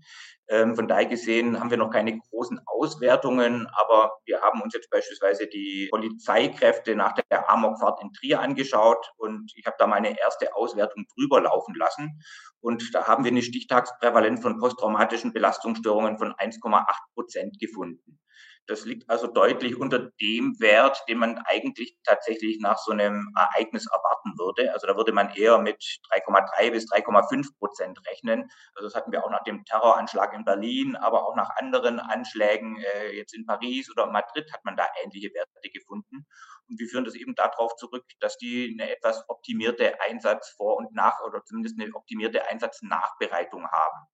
Ähm, 0.47 0.75
von 0.75 0.87
daher 0.87 1.07
gesehen 1.07 1.59
haben 1.59 1.71
wir 1.71 1.79
noch 1.79 1.89
keine 1.89 2.15
großen 2.15 2.61
Auswertungen, 2.67 3.67
aber 3.73 4.11
wir 4.25 4.41
haben 4.41 4.61
uns 4.61 4.75
jetzt 4.75 4.91
beispielsweise 4.91 5.47
die 5.47 5.87
Polizeikräfte 5.89 6.95
nach 6.95 7.13
der 7.13 7.49
Amokfahrt 7.49 7.99
in 8.03 8.13
Trier 8.13 8.39
angeschaut 8.39 9.11
und 9.17 9.51
ich 9.55 9.65
habe 9.65 9.77
da 9.79 9.87
meine 9.87 10.19
erste 10.19 10.55
Auswertung 10.55 11.07
drüber 11.15 11.41
laufen 11.41 11.73
lassen. 11.73 12.21
Und 12.59 12.93
da 12.93 13.07
haben 13.07 13.23
wir 13.23 13.31
eine 13.31 13.41
Stichtagsprävalenz 13.41 14.43
von 14.43 14.59
posttraumatischen 14.59 15.33
Belastungsstörungen 15.33 16.19
von 16.19 16.33
1,8 16.33 16.85
Prozent 17.15 17.59
gefunden. 17.59 18.19
Das 18.67 18.85
liegt 18.85 19.09
also 19.09 19.27
deutlich 19.27 19.75
unter 19.75 20.11
dem 20.21 20.59
Wert, 20.59 21.03
den 21.09 21.17
man 21.17 21.39
eigentlich 21.39 21.97
tatsächlich 22.03 22.59
nach 22.59 22.77
so 22.77 22.91
einem 22.91 23.33
Ereignis 23.35 23.87
erwarten 23.87 24.37
würde. 24.37 24.71
Also 24.71 24.87
da 24.87 24.95
würde 24.95 25.11
man 25.11 25.29
eher 25.31 25.57
mit 25.57 25.83
3,3 26.11 26.71
bis 26.71 26.85
3,5 26.91 27.57
Prozent 27.57 27.99
rechnen. 28.07 28.49
Also 28.75 28.87
das 28.87 28.95
hatten 28.95 29.11
wir 29.11 29.25
auch 29.25 29.31
nach 29.31 29.43
dem 29.43 29.65
Terroranschlag 29.65 30.33
in 30.33 30.45
Berlin, 30.45 30.95
aber 30.95 31.27
auch 31.27 31.35
nach 31.35 31.49
anderen 31.57 31.99
Anschlägen 31.99 32.77
äh, 32.77 33.15
jetzt 33.15 33.33
in 33.33 33.45
Paris 33.45 33.89
oder 33.91 34.07
Madrid 34.07 34.51
hat 34.53 34.63
man 34.63 34.77
da 34.77 34.87
ähnliche 35.03 35.33
Werte 35.33 35.69
gefunden. 35.73 36.27
Und 36.69 36.79
wir 36.79 36.87
führen 36.87 37.03
das 37.03 37.15
eben 37.15 37.35
darauf 37.35 37.75
zurück, 37.75 38.05
dass 38.19 38.37
die 38.37 38.77
eine 38.79 38.89
etwas 38.89 39.27
optimierte 39.27 39.99
Einsatz 40.01 40.49
vor 40.55 40.77
und 40.77 40.93
nach 40.93 41.19
oder 41.25 41.43
zumindest 41.43 41.79
eine 41.79 41.93
optimierte 41.93 42.47
Einsatznachbereitung 42.47 43.67
haben. 43.67 44.07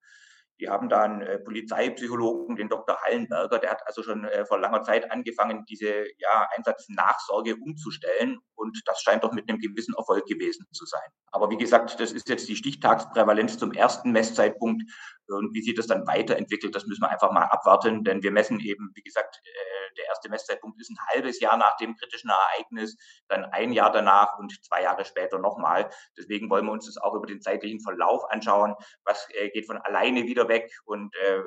Die 0.59 0.69
haben 0.69 0.89
da 0.89 1.03
einen 1.03 1.21
äh, 1.21 1.39
Polizeipsychologen, 1.39 2.55
den 2.55 2.69
Dr. 2.69 2.97
Hallenberger, 3.01 3.59
der 3.59 3.71
hat 3.71 3.81
also 3.85 4.01
schon 4.01 4.25
äh, 4.25 4.45
vor 4.45 4.59
langer 4.59 4.81
Zeit 4.83 5.11
angefangen, 5.11 5.65
diese 5.69 6.05
ja, 6.17 6.47
Einsatznachsorge 6.55 7.55
umzustellen. 7.55 8.39
Und 8.55 8.81
das 8.85 9.01
scheint 9.01 9.23
doch 9.23 9.33
mit 9.33 9.49
einem 9.49 9.59
gewissen 9.59 9.93
Erfolg 9.95 10.25
gewesen 10.25 10.65
zu 10.71 10.85
sein. 10.85 11.09
Aber 11.31 11.51
wie 11.51 11.57
gesagt, 11.57 11.99
das 11.99 12.11
ist 12.11 12.27
jetzt 12.27 12.47
die 12.47 12.55
Stichtagsprävalenz 12.55 13.57
zum 13.59 13.71
ersten 13.71 14.11
Messzeitpunkt. 14.11 14.83
Und 15.29 15.53
wie 15.53 15.61
sich 15.61 15.75
das 15.75 15.87
dann 15.87 16.07
weiterentwickelt, 16.07 16.75
das 16.75 16.85
müssen 16.85 17.01
wir 17.01 17.09
einfach 17.09 17.31
mal 17.31 17.43
abwarten, 17.43 18.03
denn 18.03 18.23
wir 18.23 18.31
messen 18.31 18.59
eben, 18.59 18.91
wie 18.95 19.01
gesagt, 19.01 19.41
äh, 19.43 19.95
der 19.97 20.05
erste 20.05 20.29
Messzeitpunkt 20.29 20.79
ist 20.79 20.89
ein 20.89 20.97
halbes 21.13 21.39
Jahr 21.39 21.57
nach 21.57 21.75
dem 21.77 21.95
kritischen 21.95 22.29
Ereignis, 22.29 22.97
dann 23.27 23.45
ein 23.45 23.73
Jahr 23.73 23.91
danach 23.91 24.37
und 24.37 24.53
zwei 24.63 24.83
Jahre 24.83 25.05
später 25.05 25.39
nochmal. 25.39 25.89
Deswegen 26.17 26.49
wollen 26.49 26.65
wir 26.65 26.71
uns 26.71 26.85
das 26.85 26.97
auch 26.97 27.13
über 27.13 27.27
den 27.27 27.41
zeitlichen 27.41 27.81
Verlauf 27.81 28.23
anschauen. 28.29 28.75
Was 29.03 29.27
äh, 29.31 29.49
geht 29.49 29.65
von 29.65 29.77
alleine 29.77 30.23
wieder 30.23 30.47
weg 30.47 30.71
und 30.85 31.13
äh, 31.15 31.41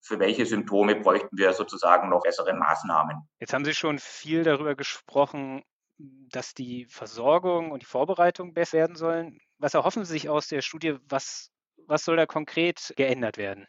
für 0.00 0.18
welche 0.18 0.44
Symptome 0.44 0.96
bräuchten 0.96 1.36
wir 1.36 1.52
sozusagen 1.54 2.10
noch 2.10 2.22
bessere 2.22 2.52
Maßnahmen? 2.52 3.26
Jetzt 3.40 3.54
haben 3.54 3.64
Sie 3.64 3.74
schon 3.74 3.98
viel 3.98 4.44
darüber 4.44 4.74
gesprochen, 4.74 5.62
dass 5.98 6.52
die 6.52 6.86
Versorgung 6.86 7.70
und 7.70 7.82
die 7.82 7.86
Vorbereitung 7.86 8.52
besser 8.52 8.78
werden 8.78 8.96
sollen. 8.96 9.38
Was 9.58 9.74
erhoffen 9.74 10.04
Sie 10.04 10.12
sich 10.12 10.28
aus 10.28 10.48
der 10.48 10.60
Studie? 10.60 10.98
Was 11.08 11.53
was 11.86 12.04
soll 12.04 12.16
da 12.16 12.26
konkret 12.26 12.92
geändert 12.96 13.38
werden? 13.38 13.66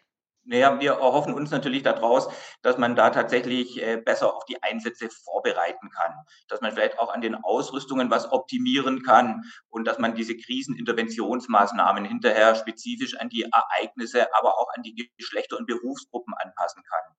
Naja, 0.47 0.79
wir 0.79 0.91
erhoffen 0.91 1.33
uns 1.33 1.49
natürlich 1.49 1.81
daraus, 1.81 2.27
dass 2.61 2.77
man 2.77 2.95
da 2.95 3.09
tatsächlich 3.09 3.81
äh, 3.81 3.97
besser 3.97 4.35
auf 4.35 4.45
die 4.45 4.61
Einsätze 4.61 5.09
vorbereiten 5.09 5.89
kann, 5.89 6.13
dass 6.47 6.61
man 6.61 6.71
vielleicht 6.71 6.99
auch 6.99 7.11
an 7.11 7.21
den 7.21 7.33
Ausrüstungen 7.33 8.11
was 8.11 8.31
optimieren 8.31 9.01
kann 9.01 9.41
und 9.69 9.85
dass 9.85 9.97
man 9.97 10.13
diese 10.13 10.37
Kriseninterventionsmaßnahmen 10.37 12.05
hinterher 12.05 12.53
spezifisch 12.53 13.17
an 13.17 13.29
die 13.29 13.41
Ereignisse, 13.51 14.27
aber 14.35 14.59
auch 14.59 14.67
an 14.75 14.83
die 14.83 15.11
Geschlechter- 15.17 15.57
und 15.57 15.65
Berufsgruppen 15.65 16.35
anpassen 16.35 16.83
kann. 16.83 17.15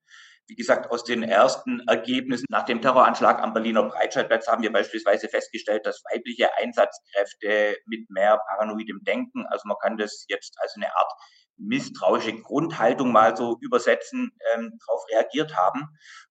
Wie 0.49 0.55
gesagt, 0.55 0.93
aus 0.93 1.03
den 1.03 1.25
ersten 1.25 1.81
Ergebnissen 1.89 2.47
nach 2.51 2.65
dem 2.65 2.81
Terroranschlag 2.81 3.43
am 3.43 3.53
Berliner 3.53 3.83
Breitscheidplatz 3.83 4.47
haben 4.47 4.63
wir 4.63 4.73
beispielsweise 4.73 5.29
festgestellt, 5.29 5.85
dass 5.87 6.05
weibliche 6.13 6.55
Einsatzkräfte 6.57 7.77
mit 7.87 8.09
mehr 8.11 8.39
paranoidem 8.49 9.03
Denken, 9.03 9.45
also 9.47 9.67
man 9.67 9.77
kann 9.83 9.97
das 9.97 10.25
jetzt 10.29 10.57
als 10.61 10.75
eine 10.77 10.95
Art 10.97 11.13
misstrauische 11.59 12.41
Grundhaltung 12.41 13.11
mal 13.11 13.37
so 13.37 13.59
übersetzen, 13.61 14.31
ähm, 14.55 14.79
darauf 14.87 15.05
reagiert 15.11 15.57
haben. 15.57 15.89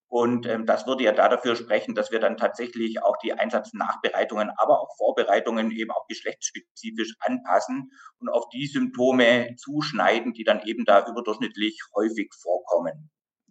Und 0.08 0.46
ähm, 0.46 0.66
das 0.66 0.88
würde 0.88 1.04
ja 1.04 1.12
da 1.12 1.28
dafür 1.28 1.58
sprechen, 1.58 1.94
dass 1.94 2.12
wir 2.12 2.20
dann 2.20 2.38
tatsächlich 2.38 3.04
auch 3.04 3.18
die 3.18 3.34
Einsatznachbereitungen, 3.34 4.50
aber 4.56 4.80
auch 4.80 4.96
Vorbereitungen 4.98 5.72
eben 5.72 5.92
auch 5.92 6.08
geschlechtsspezifisch 6.08 7.16
anpassen 7.20 7.92
und 8.20 8.30
auf 8.30 8.48
die 8.50 8.68
Symptome 8.68 9.56
zuschneiden, 9.58 10.32
die 10.32 10.44
dann 10.44 10.62
eben 10.62 10.86
da 10.86 11.06
überdurchschnittlich 11.06 11.82
häufig 11.94 12.32
vorkommen. 12.42 13.10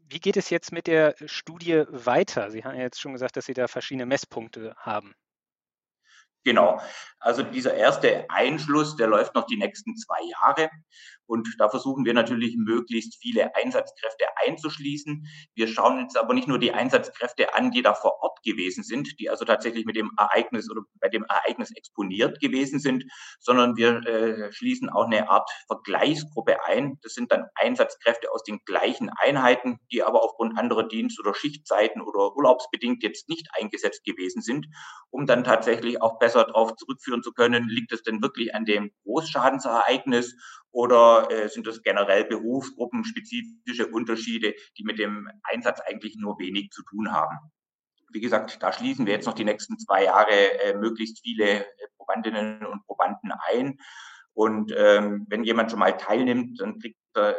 Wie 0.08 0.20
geht 0.20 0.36
es 0.36 0.50
jetzt 0.50 0.72
mit 0.72 0.86
der 0.86 1.14
Studie 1.26 1.84
weiter? 1.88 2.50
Sie 2.50 2.64
haben 2.64 2.76
ja 2.76 2.82
jetzt 2.82 3.00
schon 3.00 3.12
gesagt, 3.12 3.36
dass 3.36 3.46
Sie 3.46 3.54
da 3.54 3.68
verschiedene 3.68 4.06
Messpunkte 4.06 4.74
haben. 4.76 5.14
Genau. 6.44 6.80
Also 7.24 7.42
dieser 7.42 7.72
erste 7.74 8.28
Einschluss, 8.28 8.96
der 8.96 9.06
läuft 9.06 9.34
noch 9.34 9.46
die 9.46 9.56
nächsten 9.56 9.96
zwei 9.96 10.20
Jahre. 10.42 10.68
Und 11.26 11.48
da 11.58 11.70
versuchen 11.70 12.04
wir 12.04 12.12
natürlich 12.12 12.54
möglichst 12.58 13.16
viele 13.20 13.54
Einsatzkräfte 13.54 14.26
einzuschließen. 14.44 15.26
Wir 15.54 15.68
schauen 15.68 15.98
uns 15.98 16.16
aber 16.16 16.34
nicht 16.34 16.48
nur 16.48 16.58
die 16.58 16.72
Einsatzkräfte 16.72 17.54
an, 17.54 17.70
die 17.70 17.80
da 17.80 17.94
vor 17.94 18.22
Ort 18.22 18.42
gewesen 18.42 18.84
sind, 18.84 19.18
die 19.18 19.30
also 19.30 19.44
tatsächlich 19.44 19.86
mit 19.86 19.96
dem 19.96 20.10
Ereignis 20.18 20.70
oder 20.70 20.82
bei 21.00 21.08
dem 21.08 21.24
Ereignis 21.24 21.70
exponiert 21.74 22.40
gewesen 22.40 22.78
sind, 22.78 23.04
sondern 23.40 23.76
wir 23.76 24.06
äh, 24.06 24.52
schließen 24.52 24.90
auch 24.90 25.06
eine 25.06 25.30
Art 25.30 25.48
Vergleichsgruppe 25.66 26.62
ein. 26.66 26.98
Das 27.02 27.14
sind 27.14 27.32
dann 27.32 27.46
Einsatzkräfte 27.54 28.30
aus 28.30 28.42
den 28.42 28.60
gleichen 28.66 29.10
Einheiten, 29.18 29.78
die 29.90 30.02
aber 30.02 30.22
aufgrund 30.22 30.58
anderer 30.58 30.86
Dienst- 30.86 31.18
oder 31.18 31.34
Schichtzeiten 31.34 32.02
oder 32.02 32.36
urlaubsbedingt 32.36 33.02
jetzt 33.02 33.30
nicht 33.30 33.48
eingesetzt 33.58 34.04
gewesen 34.04 34.42
sind, 34.42 34.66
um 35.10 35.26
dann 35.26 35.42
tatsächlich 35.42 36.02
auch 36.02 36.18
besser 36.18 36.44
darauf 36.44 36.74
zurückführen 37.14 37.22
zu 37.22 37.32
können, 37.32 37.68
liegt 37.68 37.92
es 37.92 38.02
denn 38.02 38.22
wirklich 38.22 38.54
an 38.54 38.64
dem 38.64 38.90
Großschadensereignis 39.04 40.36
oder 40.70 41.30
äh, 41.30 41.48
sind 41.48 41.66
das 41.66 41.82
generell 41.82 42.24
berufsgruppenspezifische 42.24 43.86
Unterschiede, 43.88 44.54
die 44.76 44.84
mit 44.84 44.98
dem 44.98 45.28
Einsatz 45.44 45.80
eigentlich 45.80 46.16
nur 46.16 46.38
wenig 46.38 46.70
zu 46.70 46.82
tun 46.82 47.12
haben? 47.12 47.38
Wie 48.10 48.20
gesagt, 48.20 48.62
da 48.62 48.72
schließen 48.72 49.06
wir 49.06 49.14
jetzt 49.14 49.26
noch 49.26 49.34
die 49.34 49.44
nächsten 49.44 49.78
zwei 49.78 50.04
Jahre 50.04 50.60
äh, 50.62 50.74
möglichst 50.74 51.20
viele 51.22 51.64
äh, 51.64 51.66
Probandinnen 51.96 52.64
und 52.66 52.84
Probanden 52.86 53.32
ein. 53.50 53.78
Und 54.32 54.72
ähm, 54.76 55.26
wenn 55.28 55.44
jemand 55.44 55.70
schon 55.70 55.80
mal 55.80 55.96
teilnimmt, 55.96 56.60
dann 56.60 56.78
kriegt 56.78 56.98
er 57.14 57.36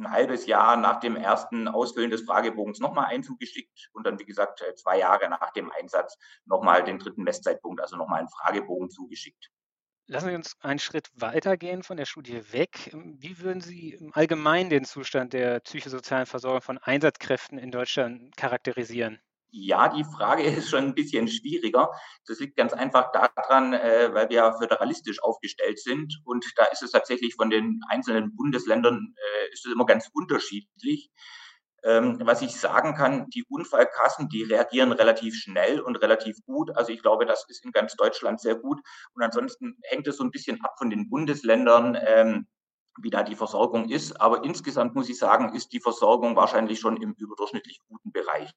ein 0.00 0.10
halbes 0.10 0.46
Jahr 0.46 0.76
nach 0.76 1.00
dem 1.00 1.16
ersten 1.16 1.68
Ausfüllen 1.68 2.10
des 2.10 2.22
Fragebogens 2.22 2.80
nochmal 2.80 3.06
einen 3.06 3.22
zugeschickt 3.22 3.90
und 3.92 4.06
dann, 4.06 4.18
wie 4.18 4.24
gesagt, 4.24 4.62
äh, 4.62 4.74
zwei 4.74 4.98
Jahre 4.98 5.28
nach 5.28 5.52
dem 5.52 5.70
Einsatz 5.70 6.16
nochmal 6.44 6.82
den 6.82 6.98
dritten 6.98 7.22
Messzeitpunkt, 7.22 7.80
also 7.80 7.96
nochmal 7.96 8.20
einen 8.20 8.28
Fragebogen 8.28 8.90
zugeschickt. 8.90 9.50
Lassen 10.06 10.30
Sie 10.30 10.34
uns 10.34 10.56
einen 10.60 10.80
Schritt 10.80 11.08
weitergehen 11.14 11.84
von 11.84 11.96
der 11.96 12.04
Studie 12.04 12.52
weg. 12.52 12.90
Wie 12.92 13.38
würden 13.38 13.60
Sie 13.60 13.90
im 13.90 14.12
Allgemeinen 14.12 14.68
den 14.68 14.84
Zustand 14.84 15.32
der 15.32 15.60
psychosozialen 15.60 16.26
Versorgung 16.26 16.62
von 16.62 16.78
Einsatzkräften 16.78 17.58
in 17.58 17.70
Deutschland 17.70 18.36
charakterisieren? 18.36 19.20
Ja, 19.52 19.88
die 19.88 20.04
Frage 20.04 20.42
ist 20.44 20.70
schon 20.70 20.84
ein 20.84 20.94
bisschen 20.94 21.28
schwieriger. 21.28 21.90
Das 22.26 22.38
liegt 22.40 22.56
ganz 22.56 22.72
einfach 22.72 23.10
daran, 23.12 23.72
äh, 23.72 24.10
weil 24.12 24.28
wir 24.30 24.54
föderalistisch 24.58 25.22
aufgestellt 25.22 25.80
sind 25.80 26.20
und 26.24 26.44
da 26.56 26.64
ist 26.66 26.82
es 26.82 26.92
tatsächlich 26.92 27.34
von 27.34 27.50
den 27.50 27.80
einzelnen 27.88 28.34
Bundesländern 28.36 29.14
äh, 29.16 29.52
ist 29.52 29.66
es 29.66 29.72
immer 29.72 29.86
ganz 29.86 30.08
unterschiedlich. 30.12 31.10
Ähm, 31.82 32.20
was 32.24 32.42
ich 32.42 32.54
sagen 32.56 32.94
kann, 32.94 33.30
die 33.30 33.44
Unfallkassen, 33.48 34.28
die 34.28 34.42
reagieren 34.42 34.92
relativ 34.92 35.34
schnell 35.34 35.80
und 35.80 35.96
relativ 35.96 36.36
gut. 36.44 36.76
Also 36.76 36.92
ich 36.92 37.00
glaube, 37.00 37.24
das 37.24 37.46
ist 37.48 37.64
in 37.64 37.72
ganz 37.72 37.96
Deutschland 37.96 38.38
sehr 38.40 38.54
gut. 38.54 38.80
Und 39.14 39.22
ansonsten 39.22 39.78
hängt 39.84 40.06
es 40.06 40.18
so 40.18 40.24
ein 40.24 40.30
bisschen 40.30 40.62
ab 40.62 40.74
von 40.76 40.90
den 40.90 41.08
Bundesländern, 41.08 41.96
ähm, 42.06 42.48
wie 43.00 43.08
da 43.08 43.22
die 43.22 43.34
Versorgung 43.34 43.88
ist. 43.88 44.20
Aber 44.20 44.44
insgesamt 44.44 44.94
muss 44.94 45.08
ich 45.08 45.18
sagen, 45.18 45.54
ist 45.56 45.72
die 45.72 45.80
Versorgung 45.80 46.36
wahrscheinlich 46.36 46.80
schon 46.80 46.98
im 46.98 47.14
überdurchschnittlich 47.14 47.80
guten 47.88 48.12
Bereich. 48.12 48.52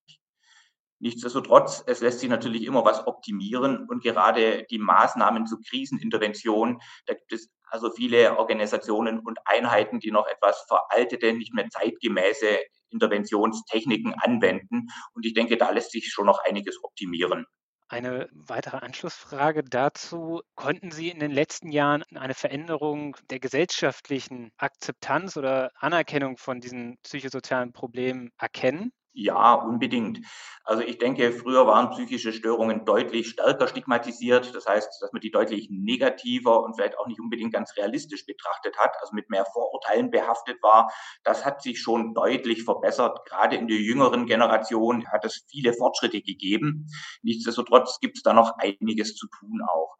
Nichtsdestotrotz, 1.04 1.84
es 1.86 2.00
lässt 2.00 2.22
sich 2.22 2.30
natürlich 2.30 2.64
immer 2.64 2.86
was 2.86 3.06
optimieren 3.06 3.90
und 3.90 4.02
gerade 4.02 4.64
die 4.72 4.80
Maßnahmen 4.80 5.46
zur 5.48 5.60
Krisenintervention, 5.62 6.80
da 7.08 7.14
gibt 7.14 7.34
es 7.34 7.50
also 7.66 7.92
viele 7.92 8.38
Organisationen 8.38 9.20
und 9.20 9.38
Einheiten, 9.44 10.00
die 10.00 10.12
noch 10.12 10.26
etwas 10.28 10.64
veraltete, 10.66 11.34
nicht 11.34 11.54
mehr 11.54 11.68
zeitgemäße 11.70 12.58
Interventionstechniken 12.90 14.14
anwenden. 14.14 14.88
Und 15.14 15.26
ich 15.26 15.34
denke, 15.34 15.58
da 15.58 15.72
lässt 15.72 15.92
sich 15.92 16.10
schon 16.10 16.26
noch 16.26 16.40
einiges 16.46 16.82
optimieren. 16.82 17.48
Eine 17.90 18.30
weitere 18.32 18.78
Anschlussfrage 18.78 19.66
dazu. 19.66 20.42
Konnten 20.56 20.92
Sie 20.92 21.10
in 21.10 21.20
den 21.20 21.32
letzten 21.32 21.70
Jahren 21.70 22.04
eine 22.16 22.34
Veränderung 22.34 23.18
der 23.30 23.42
gesellschaftlichen 23.42 24.54
Akzeptanz 24.56 25.36
oder 25.36 25.70
Anerkennung 25.76 26.38
von 26.38 26.62
diesen 26.62 26.98
psychosozialen 27.04 27.74
Problemen 27.74 28.32
erkennen? 28.38 28.94
Ja, 29.16 29.54
unbedingt. 29.54 30.22
Also 30.64 30.82
ich 30.82 30.98
denke, 30.98 31.32
früher 31.32 31.68
waren 31.68 31.92
psychische 31.92 32.34
Störungen 32.34 32.84
deutlich 32.84 33.30
stärker 33.30 33.68
stigmatisiert. 33.68 34.56
Das 34.56 34.66
heißt, 34.66 35.02
dass 35.02 35.12
man 35.14 35.20
die 35.22 35.30
deutlich 35.30 35.68
negativer 35.70 36.64
und 36.64 36.74
vielleicht 36.76 36.98
auch 36.98 37.06
nicht 37.06 37.20
unbedingt 37.20 37.54
ganz 37.54 37.76
realistisch 37.78 38.26
betrachtet 38.26 38.76
hat, 38.80 38.96
also 39.02 39.14
mit 39.14 39.30
mehr 39.30 39.46
Vorurteilen 39.54 40.10
behaftet 40.10 40.62
war. 40.64 40.92
Das 41.24 41.46
hat 41.46 41.62
sich 41.62 41.80
schon 41.80 42.16
deutlich 42.16 42.64
verbessert. 42.64 43.20
Gerade 43.28 43.56
in 43.56 43.68
der 43.68 43.78
jüngeren 43.78 44.26
Generation 44.26 45.08
hat 45.12 45.26
es 45.26 45.46
viele 45.48 45.74
Fortschritte 45.74 46.22
gegeben. 46.22 46.88
Nichtsdestotrotz 47.22 48.00
gibt 48.00 48.18
es 48.18 48.24
da 48.24 48.34
noch 48.34 48.58
einiges 48.58 49.16
zu 49.16 49.28
tun 49.28 49.62
auch. 49.72 49.96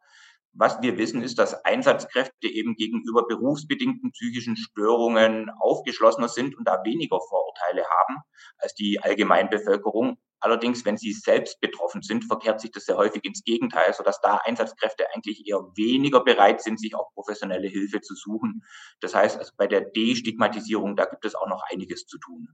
Was 0.56 0.80
wir 0.80 0.96
wissen, 0.98 1.20
ist, 1.20 1.38
dass 1.40 1.64
Einsatzkräfte 1.64 2.46
eben 2.46 2.76
gegenüber 2.76 3.26
berufsbedingten 3.26 4.12
psychischen 4.12 4.56
Störungen 4.56 5.50
aufgeschlossener 5.58 6.28
sind 6.28 6.56
und 6.56 6.68
da 6.68 6.84
weniger 6.84 7.18
Vorurteile 7.20 7.84
haben 7.84 8.22
als 8.58 8.72
die 8.74 9.00
Allgemeinbevölkerung. 9.02 10.16
Allerdings, 10.38 10.84
wenn 10.84 10.96
sie 10.96 11.12
selbst 11.12 11.60
betroffen 11.60 12.02
sind, 12.02 12.24
verkehrt 12.24 12.60
sich 12.60 12.70
das 12.70 12.84
sehr 12.84 12.96
häufig 12.96 13.24
ins 13.24 13.42
Gegenteil, 13.42 13.92
sodass 13.94 14.20
da 14.20 14.40
Einsatzkräfte 14.44 15.06
eigentlich 15.12 15.44
eher 15.48 15.58
weniger 15.74 16.22
bereit 16.22 16.62
sind, 16.62 16.78
sich 16.78 16.94
auch 16.94 17.12
professionelle 17.14 17.66
Hilfe 17.66 18.00
zu 18.00 18.14
suchen. 18.14 18.62
Das 19.00 19.14
heißt, 19.14 19.38
also 19.38 19.52
bei 19.56 19.66
der 19.66 19.80
Destigmatisierung, 19.80 20.94
da 20.94 21.06
gibt 21.06 21.24
es 21.24 21.34
auch 21.34 21.48
noch 21.48 21.64
einiges 21.72 22.06
zu 22.06 22.18
tun. 22.18 22.48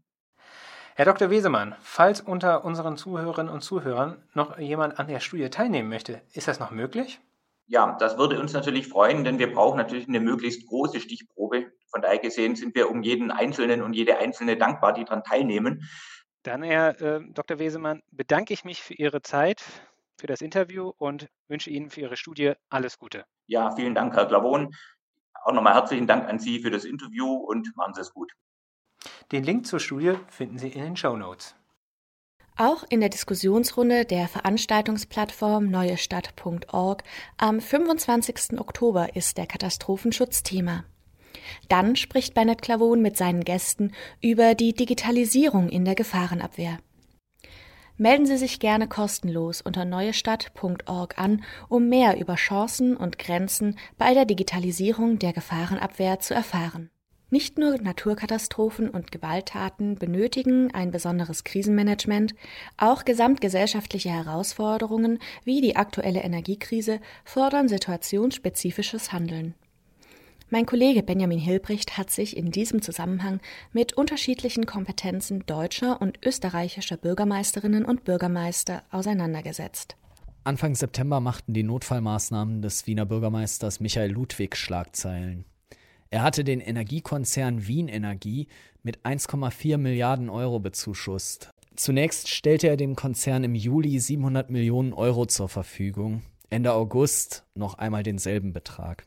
Herr 0.94 1.04
Dr. 1.04 1.30
Wesemann, 1.30 1.74
falls 1.82 2.20
unter 2.20 2.64
unseren 2.64 2.96
Zuhörerinnen 2.96 3.52
und 3.52 3.60
Zuhörern 3.62 4.22
noch 4.32 4.58
jemand 4.58 4.98
an 4.98 5.08
der 5.08 5.20
Studie 5.20 5.50
teilnehmen 5.50 5.88
möchte, 5.90 6.22
ist 6.32 6.48
das 6.48 6.60
noch 6.60 6.70
möglich? 6.70 7.20
Ja, 7.70 7.96
das 8.00 8.18
würde 8.18 8.40
uns 8.40 8.52
natürlich 8.52 8.88
freuen, 8.88 9.22
denn 9.22 9.38
wir 9.38 9.52
brauchen 9.52 9.76
natürlich 9.76 10.08
eine 10.08 10.18
möglichst 10.18 10.66
große 10.66 10.98
Stichprobe. 10.98 11.70
Von 11.92 12.02
daher 12.02 12.18
gesehen 12.18 12.56
sind 12.56 12.74
wir 12.74 12.90
um 12.90 13.04
jeden 13.04 13.30
Einzelnen 13.30 13.82
und 13.82 13.92
jede 13.92 14.18
Einzelne 14.18 14.56
dankbar, 14.56 14.92
die 14.92 15.04
daran 15.04 15.22
teilnehmen. 15.22 15.88
Dann, 16.42 16.64
Herr 16.64 17.00
äh, 17.00 17.20
Dr. 17.32 17.60
Wesemann, 17.60 18.02
bedanke 18.10 18.52
ich 18.54 18.64
mich 18.64 18.82
für 18.82 18.94
Ihre 18.94 19.22
Zeit, 19.22 19.62
für 20.18 20.26
das 20.26 20.40
Interview 20.40 20.90
und 20.98 21.28
wünsche 21.46 21.70
Ihnen 21.70 21.90
für 21.90 22.00
Ihre 22.00 22.16
Studie 22.16 22.54
alles 22.70 22.98
Gute. 22.98 23.24
Ja, 23.46 23.70
vielen 23.70 23.94
Dank, 23.94 24.16
Herr 24.16 24.26
Glavon. 24.26 24.74
Auch 25.44 25.52
nochmal 25.52 25.74
herzlichen 25.74 26.08
Dank 26.08 26.28
an 26.28 26.40
Sie 26.40 26.58
für 26.58 26.72
das 26.72 26.84
Interview 26.84 27.32
und 27.32 27.70
machen 27.76 27.94
Sie 27.94 28.00
es 28.00 28.12
gut. 28.12 28.32
Den 29.30 29.44
Link 29.44 29.64
zur 29.64 29.78
Studie 29.78 30.14
finden 30.28 30.58
Sie 30.58 30.70
in 30.70 30.82
den 30.82 30.96
Show 30.96 31.16
Notes. 31.16 31.54
Auch 32.60 32.84
in 32.90 33.00
der 33.00 33.08
Diskussionsrunde 33.08 34.04
der 34.04 34.28
Veranstaltungsplattform 34.28 35.70
neuestadt.org 35.70 37.02
am 37.38 37.58
25. 37.58 38.60
Oktober 38.60 39.16
ist 39.16 39.38
der 39.38 39.46
Katastrophenschutz 39.46 40.42
Thema. 40.42 40.84
Dann 41.70 41.96
spricht 41.96 42.34
Bernhard 42.34 42.60
Clavon 42.60 43.00
mit 43.00 43.16
seinen 43.16 43.44
Gästen 43.44 43.92
über 44.20 44.54
die 44.54 44.74
Digitalisierung 44.74 45.70
in 45.70 45.86
der 45.86 45.94
Gefahrenabwehr. 45.94 46.76
Melden 47.96 48.26
Sie 48.26 48.36
sich 48.36 48.60
gerne 48.60 48.88
kostenlos 48.88 49.62
unter 49.62 49.86
neuestadt.org 49.86 51.18
an, 51.18 51.42
um 51.70 51.88
mehr 51.88 52.20
über 52.20 52.34
Chancen 52.34 52.94
und 52.94 53.18
Grenzen 53.18 53.78
bei 53.96 54.12
der 54.12 54.26
Digitalisierung 54.26 55.18
der 55.18 55.32
Gefahrenabwehr 55.32 56.20
zu 56.20 56.34
erfahren. 56.34 56.90
Nicht 57.32 57.58
nur 57.58 57.80
Naturkatastrophen 57.80 58.90
und 58.90 59.12
Gewalttaten 59.12 59.94
benötigen 59.94 60.74
ein 60.74 60.90
besonderes 60.90 61.44
Krisenmanagement, 61.44 62.34
auch 62.76 63.04
gesamtgesellschaftliche 63.04 64.10
Herausforderungen 64.10 65.20
wie 65.44 65.60
die 65.60 65.76
aktuelle 65.76 66.22
Energiekrise 66.22 67.00
fordern 67.24 67.68
situationsspezifisches 67.68 69.12
Handeln. 69.12 69.54
Mein 70.52 70.66
Kollege 70.66 71.04
Benjamin 71.04 71.38
Hilbricht 71.38 71.96
hat 71.96 72.10
sich 72.10 72.36
in 72.36 72.50
diesem 72.50 72.82
Zusammenhang 72.82 73.38
mit 73.72 73.92
unterschiedlichen 73.92 74.66
Kompetenzen 74.66 75.46
deutscher 75.46 76.02
und 76.02 76.18
österreichischer 76.26 76.96
Bürgermeisterinnen 76.96 77.84
und 77.84 78.02
Bürgermeister 78.02 78.82
auseinandergesetzt. 78.90 79.96
Anfang 80.42 80.74
September 80.74 81.20
machten 81.20 81.52
die 81.54 81.62
Notfallmaßnahmen 81.62 82.62
des 82.62 82.88
Wiener 82.88 83.06
Bürgermeisters 83.06 83.78
Michael 83.78 84.10
Ludwig 84.10 84.56
Schlagzeilen. 84.56 85.44
Er 86.12 86.22
hatte 86.22 86.42
den 86.42 86.60
Energiekonzern 86.60 87.68
Wien 87.68 87.86
Energie 87.86 88.48
mit 88.82 89.04
1,4 89.04 89.78
Milliarden 89.78 90.28
Euro 90.28 90.58
bezuschusst. 90.58 91.50
Zunächst 91.76 92.28
stellte 92.28 92.66
er 92.66 92.76
dem 92.76 92.96
Konzern 92.96 93.44
im 93.44 93.54
Juli 93.54 94.00
700 94.00 94.50
Millionen 94.50 94.92
Euro 94.92 95.26
zur 95.26 95.48
Verfügung, 95.48 96.22
Ende 96.50 96.72
August 96.72 97.44
noch 97.54 97.74
einmal 97.74 98.02
denselben 98.02 98.52
Betrag. 98.52 99.06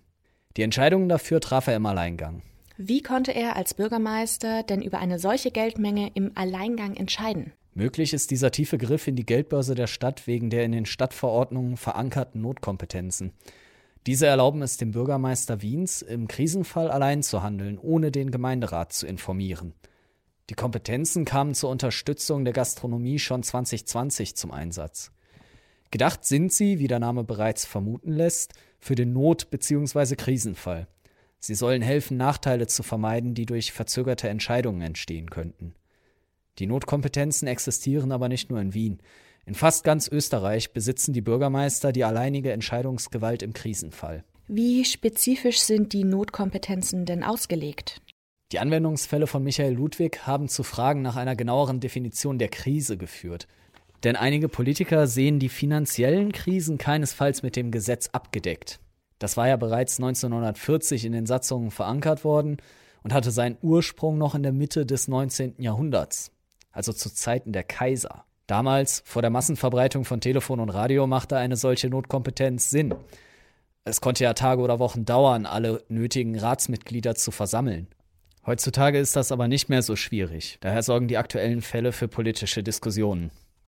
Die 0.55 0.61
Entscheidungen 0.61 1.09
dafür 1.09 1.41
traf 1.41 1.67
er 1.67 1.75
im 1.75 1.85
Alleingang. 1.85 2.41
Wie 2.77 3.01
konnte 3.01 3.33
er 3.33 3.57
als 3.57 3.73
Bürgermeister 3.73 4.63
denn 4.63 4.81
über 4.81 4.99
eine 4.99 5.19
solche 5.19 5.51
Geldmenge 5.51 6.09
im 6.13 6.31
Alleingang 6.35 6.95
entscheiden? 6.95 7.51
Möglich 7.73 8.13
ist 8.13 8.31
dieser 8.31 8.51
tiefe 8.51 8.77
Griff 8.77 9.07
in 9.07 9.17
die 9.17 9.25
Geldbörse 9.25 9.75
der 9.75 9.87
Stadt 9.87 10.25
wegen 10.25 10.49
der 10.49 10.63
in 10.63 10.71
den 10.71 10.85
Stadtverordnungen 10.85 11.75
verankerten 11.75 12.41
Notkompetenzen. 12.41 13.33
Diese 14.05 14.27
erlauben 14.27 14.61
es 14.61 14.77
dem 14.77 14.91
Bürgermeister 14.91 15.61
Wiens, 15.61 16.01
im 16.01 16.27
Krisenfall 16.27 16.91
allein 16.91 17.23
zu 17.23 17.41
handeln, 17.41 17.77
ohne 17.77 18.11
den 18.11 18.31
Gemeinderat 18.31 18.91
zu 18.91 19.07
informieren. 19.07 19.73
Die 20.49 20.55
Kompetenzen 20.55 21.23
kamen 21.23 21.53
zur 21.53 21.69
Unterstützung 21.69 22.43
der 22.43 22.53
Gastronomie 22.53 23.17
schon 23.17 23.43
2020 23.43 24.35
zum 24.35 24.51
Einsatz. 24.51 25.11
Gedacht 25.89 26.25
sind 26.25 26.51
sie, 26.51 26.79
wie 26.79 26.87
der 26.87 26.99
Name 26.99 27.23
bereits 27.23 27.65
vermuten 27.65 28.11
lässt, 28.11 28.53
für 28.79 28.95
den 28.95 29.13
Not- 29.13 29.49
bzw. 29.51 30.15
Krisenfall. 30.15 30.87
Sie 31.39 31.55
sollen 31.55 31.81
helfen, 31.81 32.17
Nachteile 32.17 32.67
zu 32.67 32.83
vermeiden, 32.83 33.35
die 33.35 33.45
durch 33.45 33.71
verzögerte 33.71 34.27
Entscheidungen 34.27 34.81
entstehen 34.81 35.29
könnten. 35.29 35.75
Die 36.59 36.67
Notkompetenzen 36.67 37.47
existieren 37.47 38.11
aber 38.11 38.27
nicht 38.27 38.49
nur 38.49 38.59
in 38.59 38.73
Wien. 38.73 38.99
In 39.45 39.55
fast 39.55 39.83
ganz 39.83 40.07
Österreich 40.07 40.71
besitzen 40.71 41.13
die 41.13 41.21
Bürgermeister 41.21 41.91
die 41.91 42.05
alleinige 42.05 42.53
Entscheidungsgewalt 42.53 43.43
im 43.43 43.53
Krisenfall. 43.53 44.23
Wie 44.47 44.85
spezifisch 44.85 45.59
sind 45.59 45.93
die 45.93 46.03
Notkompetenzen 46.03 47.05
denn 47.05 47.23
ausgelegt? 47.23 48.01
Die 48.51 48.59
Anwendungsfälle 48.59 49.27
von 49.27 49.43
Michael 49.43 49.73
Ludwig 49.73 50.27
haben 50.27 50.47
zu 50.47 50.63
Fragen 50.63 51.01
nach 51.01 51.15
einer 51.15 51.35
genaueren 51.35 51.79
Definition 51.79 52.37
der 52.37 52.49
Krise 52.49 52.97
geführt. 52.97 53.47
Denn 54.03 54.15
einige 54.15 54.49
Politiker 54.49 55.07
sehen 55.07 55.39
die 55.39 55.49
finanziellen 55.49 56.31
Krisen 56.31 56.77
keinesfalls 56.77 57.41
mit 57.41 57.55
dem 57.55 57.71
Gesetz 57.71 58.09
abgedeckt. 58.11 58.79
Das 59.17 59.37
war 59.37 59.47
ja 59.47 59.55
bereits 59.55 59.97
1940 59.97 61.05
in 61.05 61.13
den 61.13 61.25
Satzungen 61.25 61.71
verankert 61.71 62.23
worden 62.23 62.57
und 63.03 63.13
hatte 63.13 63.31
seinen 63.31 63.57
Ursprung 63.61 64.17
noch 64.17 64.35
in 64.35 64.43
der 64.43 64.51
Mitte 64.51 64.85
des 64.85 65.07
19. 65.07 65.55
Jahrhunderts, 65.57 66.31
also 66.71 66.93
zu 66.93 67.09
Zeiten 67.13 67.53
der 67.53 67.63
Kaiser. 67.63 68.25
Damals, 68.47 69.03
vor 69.05 69.21
der 69.21 69.31
Massenverbreitung 69.31 70.03
von 70.03 70.21
Telefon 70.21 70.59
und 70.59 70.69
Radio, 70.69 71.07
machte 71.07 71.37
eine 71.37 71.55
solche 71.55 71.89
Notkompetenz 71.89 72.69
Sinn. 72.69 72.93
Es 73.85 74.01
konnte 74.01 74.23
ja 74.23 74.33
Tage 74.33 74.61
oder 74.61 74.79
Wochen 74.79 75.05
dauern, 75.05 75.45
alle 75.45 75.83
nötigen 75.87 76.37
Ratsmitglieder 76.37 77.15
zu 77.15 77.31
versammeln. 77.31 77.87
Heutzutage 78.45 78.99
ist 78.99 79.15
das 79.15 79.31
aber 79.31 79.47
nicht 79.47 79.69
mehr 79.69 79.81
so 79.81 79.95
schwierig. 79.95 80.57
Daher 80.59 80.83
sorgen 80.83 81.07
die 81.07 81.17
aktuellen 81.17 81.61
Fälle 81.61 81.93
für 81.93 82.09
politische 82.09 82.63
Diskussionen. 82.63 83.31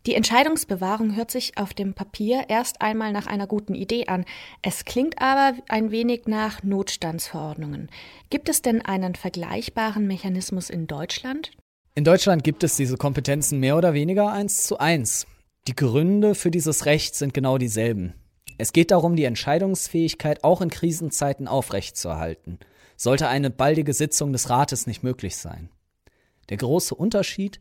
Die 0.06 0.16
Entscheidungsbewahrung 0.16 1.16
hört 1.16 1.32
sich 1.32 1.58
auf 1.58 1.74
dem 1.74 1.94
Papier 1.94 2.46
erst 2.48 2.82
einmal 2.82 3.12
nach 3.12 3.28
einer 3.28 3.48
guten 3.48 3.76
Idee 3.76 4.08
an. 4.08 4.26
Es 4.62 4.86
klingt 4.86 5.22
aber 5.22 5.58
ein 5.68 5.92
wenig 5.92 6.28
nach 6.28 6.64
Notstandsverordnungen. 6.64 7.90
Gibt 8.30 8.48
es 8.48 8.62
denn 8.62 8.82
einen 8.82 9.16
vergleichbaren 9.16 10.08
Mechanismus 10.08 10.70
in 10.70 10.88
Deutschland? 10.88 11.52
In 11.98 12.04
Deutschland 12.04 12.44
gibt 12.44 12.64
es 12.64 12.76
diese 12.76 12.96
Kompetenzen 12.96 13.60
mehr 13.60 13.76
oder 13.76 13.96
weniger 13.96 14.32
eins 14.32 14.62
zu 14.62 14.78
eins. 14.78 15.26
Die 15.68 15.76
Gründe 15.76 16.36
für 16.36 16.52
dieses 16.52 16.86
Recht 16.86 17.16
sind 17.16 17.34
genau 17.34 17.58
dieselben. 17.58 18.14
Es 18.60 18.72
geht 18.72 18.92
darum, 18.92 19.16
die 19.16 19.24
Entscheidungsfähigkeit 19.24 20.44
auch 20.44 20.62
in 20.62 20.70
Krisenzeiten 20.70 21.48
aufrechtzuerhalten. 21.48 22.60
Sollte 22.98 23.30
eine 23.30 23.50
baldige 23.50 23.94
Sitzung 23.94 24.32
des 24.32 24.48
Rates 24.52 24.86
nicht 24.86 25.02
möglich 25.02 25.38
sein. 25.38 25.70
Der 26.50 26.58
große 26.58 26.94
Unterschied 26.94 27.60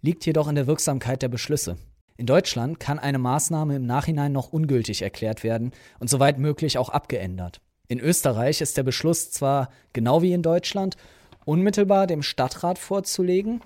liegt 0.00 0.24
jedoch 0.24 0.48
in 0.48 0.54
der 0.54 0.66
Wirksamkeit 0.66 1.20
der 1.20 1.28
Beschlüsse. 1.28 1.76
In 2.16 2.24
Deutschland 2.24 2.80
kann 2.80 2.98
eine 2.98 3.18
Maßnahme 3.18 3.76
im 3.76 3.84
Nachhinein 3.84 4.32
noch 4.32 4.50
ungültig 4.50 5.02
erklärt 5.02 5.44
werden 5.44 5.72
und 5.98 6.08
soweit 6.08 6.38
möglich 6.38 6.78
auch 6.78 6.88
abgeändert. 6.88 7.60
In 7.88 8.00
Österreich 8.00 8.62
ist 8.62 8.78
der 8.78 8.82
Beschluss 8.82 9.30
zwar 9.30 9.68
genau 9.92 10.22
wie 10.22 10.32
in 10.32 10.40
Deutschland 10.40 10.96
unmittelbar 11.44 12.06
dem 12.06 12.22
Stadtrat 12.22 12.78
vorzulegen, 12.78 13.60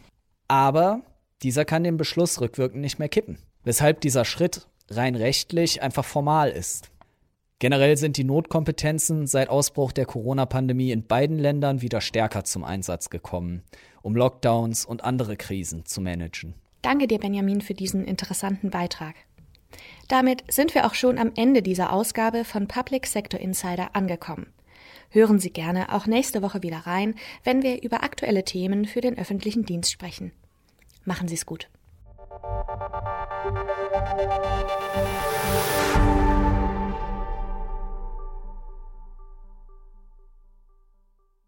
aber 0.49 1.03
dieser 1.43 1.65
kann 1.65 1.85
den 1.85 1.97
Beschluss 1.97 2.41
rückwirkend 2.41 2.81
nicht 2.81 2.99
mehr 2.99 3.09
kippen, 3.09 3.39
weshalb 3.65 4.01
dieser 4.01 4.25
Schritt 4.25 4.67
rein 4.91 5.15
rechtlich 5.15 5.83
einfach 5.83 6.05
formal 6.05 6.51
ist. 6.51 6.91
Generell 7.61 7.97
sind 7.97 8.17
die 8.17 8.25
Notkompetenzen 8.25 9.27
seit 9.27 9.49
Ausbruch 9.49 9.93
der 9.93 10.07
Corona-Pandemie 10.07 10.93
in 10.93 11.07
beiden 11.07 11.39
Ländern 11.39 11.83
wieder 11.83 12.01
stärker 12.01 12.45
zum 12.45 12.65
Einsatz 12.65 13.11
gekommen 13.11 13.63
um 14.03 14.17
Lockdowns 14.17 14.85
und 14.85 15.05
andere 15.05 15.37
Krisen 15.37 15.85
zu 15.85 16.01
managen. 16.01 16.55
Danke 16.83 17.07
dir, 17.07 17.19
Benjamin, 17.19 17.61
für 17.61 17.75
diesen 17.75 18.05
interessanten 18.05 18.71
Beitrag. 18.71 19.15
Damit 20.09 20.45
sind 20.51 20.75
wir 20.75 20.87
auch 20.87 20.95
schon 20.95 21.19
am 21.19 21.33
Ende 21.37 21.61
dieser 21.61 21.93
Ausgabe 21.93 22.45
von 22.45 22.69
Public 22.69 23.07
Sector 23.07 23.41
Insider 23.41 23.95
angekommen. 23.95 24.47
Hören 25.11 25.39
Sie 25.39 25.51
gerne 25.51 25.95
auch 25.95 26.07
nächste 26.07 26.43
Woche 26.43 26.63
wieder 26.63 26.79
rein, 26.79 27.15
wenn 27.45 27.63
wir 27.63 27.83
über 27.83 28.03
aktuelle 28.03 28.45
Themen 28.45 28.85
für 28.87 29.01
den 29.01 29.19
öffentlichen 29.19 29.65
Dienst 29.65 29.91
sprechen. 29.93 30.33
Machen 31.09 31.27
Sie 31.27 31.37
es 31.37 31.47
gut. 31.47 31.71